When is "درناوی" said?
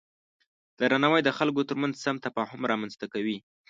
0.79-1.21